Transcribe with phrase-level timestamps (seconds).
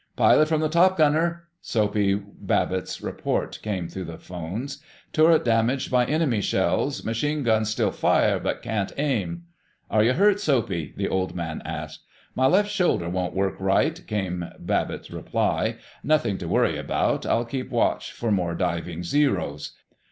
[0.15, 4.81] "Pilot from top gunner!" Soapy Babbitt's report came through the phones.
[5.13, 7.03] "Turret damaged by enemy shells.
[7.05, 9.43] Machine guns still fire, but can't aim."
[9.91, 12.01] "Are you hurt, Soapy?" the Old Man asked.
[12.33, 15.75] "My left shoulder won't work right," came Babbitt's reply.
[16.03, 17.27] "Nothing to worry about.
[17.27, 19.73] I'll keep watch for more diving Zeros."